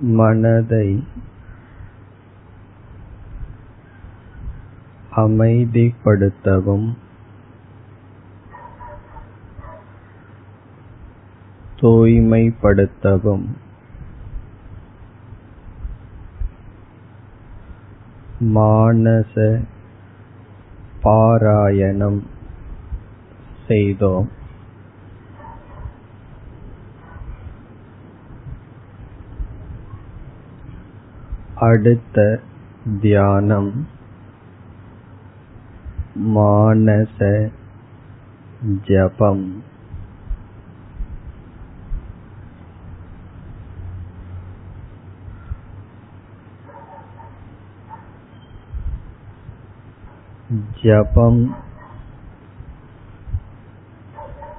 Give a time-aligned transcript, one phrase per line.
[0.00, 1.04] மனதை
[5.16, 6.96] அமைதிப்படுத்தவும்
[11.80, 13.46] தூய்மைப்படுத்தவும்
[18.54, 19.64] மானச
[21.02, 22.22] பாராயணம்
[23.66, 24.28] செய்தோம்.
[31.60, 32.40] அடுத்த
[33.00, 33.88] தியானம்.
[36.28, 37.50] மானச
[38.84, 39.64] ஜபம்.
[50.82, 51.56] ஜபம்.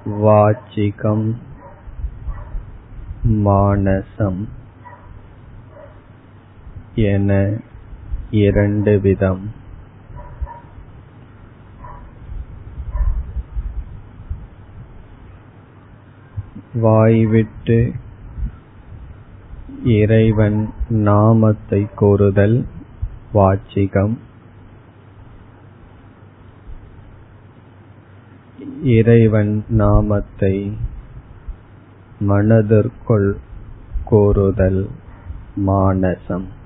[0.05, 1.35] வாச்சிகம்.
[3.23, 4.58] மானசம்.
[6.95, 7.57] என
[8.31, 9.51] இரண்டு விதம்.
[16.73, 17.93] வாய்விட்டு
[19.83, 22.65] இறைவன் நாமத்தை கூறுதல்
[23.33, 24.17] வாச்சிகம்.
[28.83, 30.77] இறைவன் நாமத்தை
[32.19, 33.37] மனதிற்குள்
[34.03, 34.89] கூறுதல்
[35.55, 36.57] மானசம்.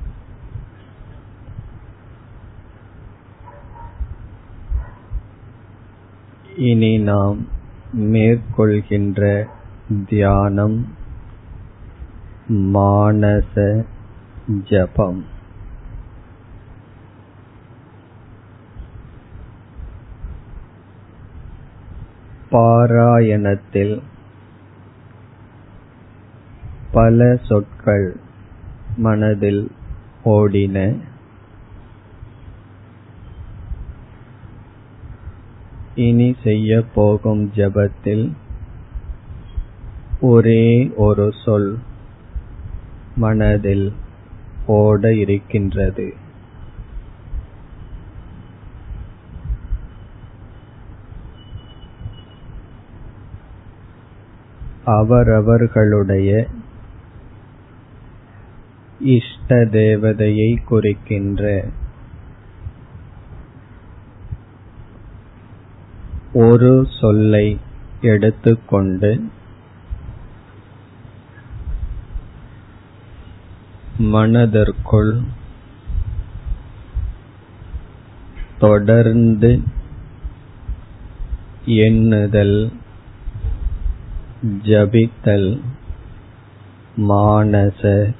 [6.58, 7.48] இனி நாம்
[7.94, 9.48] மேற்கொள்கின்ற
[10.09, 10.88] தியானம்
[12.48, 13.86] மானச
[14.64, 15.26] ஜபம்.
[22.52, 24.02] பாராயணத்தில்
[26.92, 28.16] பல சொற்கள்
[28.98, 29.72] மனதில்
[30.23, 30.95] ஓடின
[35.95, 38.31] இனி செய்ய போகும் ஜபத்தில்
[40.21, 41.80] ஒரே ஒரு சொல்
[43.15, 43.93] மனதில்
[44.65, 46.14] ஓட இருக்கின்றது.
[54.86, 56.48] அவரவர்களுடைய
[58.99, 61.65] இஷ்ட தேவதையை குறிக்கின்ற
[66.33, 67.60] ஒரு சொல்லை
[68.02, 69.30] எடுத்துக்கொண்டு
[73.98, 75.21] மனதிற்குள்
[78.60, 79.61] தொடர்ந்து
[81.66, 82.71] எண்ணுதல்
[84.64, 85.61] ஜபித்தல்
[86.98, 88.14] மானச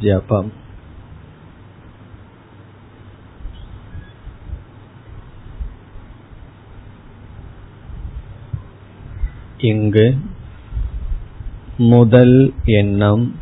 [0.00, 0.52] ஜபம்.
[9.58, 10.16] இங்கு
[11.76, 13.34] முதல் எண்ணம்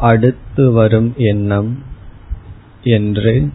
[0.00, 1.82] அடுத்து வரும் எண்ணம்
[2.82, 3.52] என்று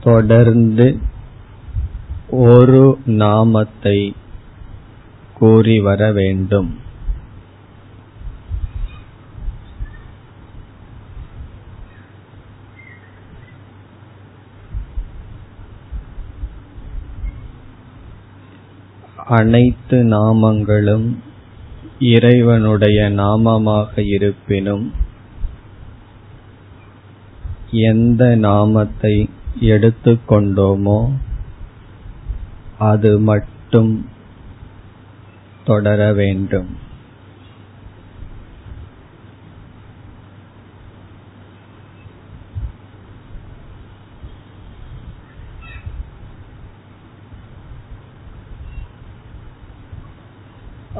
[0.00, 0.98] தொடர்ந்து
[2.30, 4.14] ஒரு நாமத்தை
[5.34, 6.78] கூறி வர வேண்டும்.
[19.28, 21.16] அனைத்து நாமங்களும்
[21.98, 24.90] இறைவனுடைய நாமமாக இருப்பினும்
[27.70, 29.28] எந்த நாமத்தை
[29.60, 31.10] எடுத்துக்கொண்டோமோ
[32.78, 34.06] அது மட்டும்
[35.64, 36.68] தொடர வேண்டும்.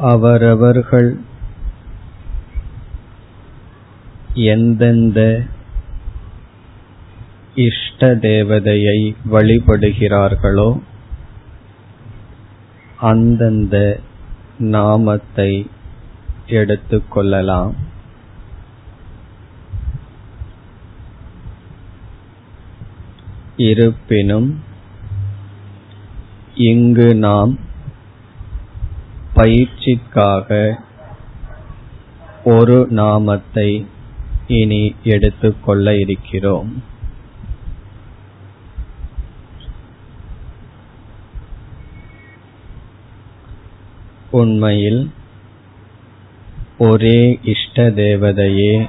[0.04, 1.08] அவரவர்கள்
[4.34, 5.20] எந்தெந்த
[7.56, 10.69] இஷ்ட தேவதையை வழிபடுகிறார்களோ
[13.00, 13.76] அந்தந்த
[14.58, 15.50] நாமத்தை
[16.49, 17.75] எடுத்துக்கொள்ளலாம்
[23.58, 24.49] இருப்பினும்
[26.54, 27.52] இங்கு நாம்
[29.36, 30.78] பயிற்சிக்காக
[32.44, 33.86] ஒரு நாமத்தை
[34.46, 36.82] இனி எடுத்துக்கொள்ள இருக்கிறோம்.
[44.30, 45.10] உண்மையில்
[46.78, 48.88] ஒரே இஷ்ட தேவதையே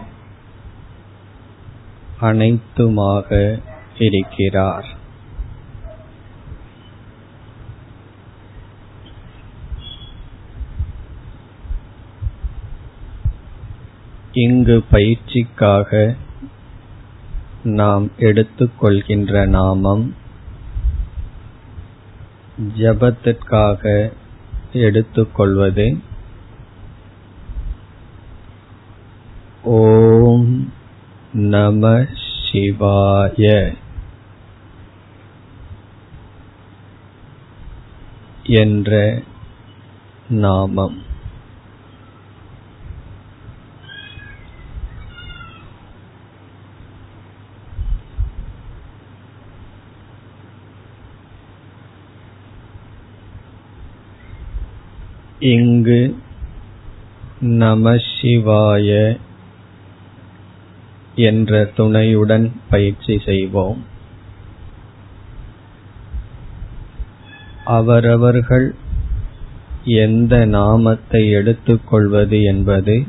[2.21, 3.59] அனைத்துமாக
[3.99, 4.87] இருக்கிறார்.
[14.37, 16.15] இங்கு பயிற்சிக்காக
[17.63, 20.15] நாம் எடுத்துக்கொள்கின்ற நாமம்
[22.77, 24.11] ஜபத்திற்காக
[24.73, 25.97] எடுத்துக்கொள்வது
[29.63, 30.73] ஓம்
[31.33, 32.05] நம
[32.51, 33.75] சிவாய.
[38.43, 39.21] என்ற
[40.29, 41.15] நாமம்.
[55.47, 56.15] இங்கு
[57.41, 59.17] நமசிவாய
[61.15, 63.85] என்ற துணையுடன் பயிற்சி செய்வோம்.
[67.65, 68.75] அவரவர்கள்
[69.83, 73.07] எந்த நாமத்தை எடுத்துக்கொள்வது என்பது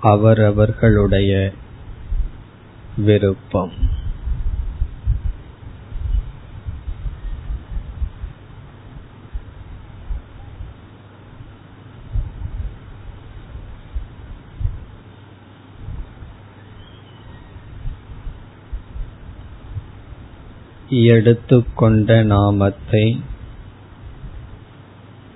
[0.00, 1.52] அவரவர்களுடைய
[2.96, 3.87] விருப்பம்.
[20.90, 23.20] எடுத்துக்கொண்ட நாமத்தை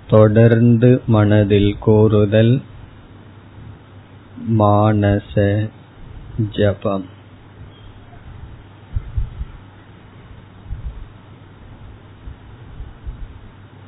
[0.08, 2.62] தொடர்ந்து மனதில் கூறுதல்
[4.58, 5.70] மானச
[6.50, 7.04] ஜபம்.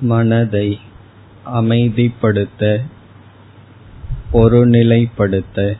[0.00, 0.80] மனதை
[1.46, 2.82] அமைதிப்படுத்த
[4.32, 5.78] ஒருநிலைப்படுத்த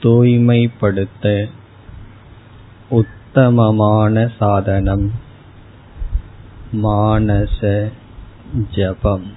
[0.00, 1.48] தூய்மைப்படுத்த
[3.32, 5.10] உத்தமமான சாதனம்.
[6.72, 7.90] மானச
[8.70, 9.28] ஜபம்.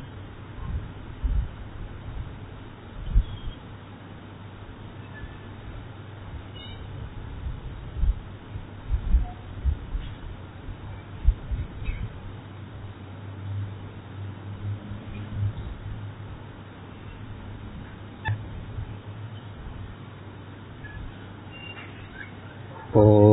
[22.96, 23.33] ॐ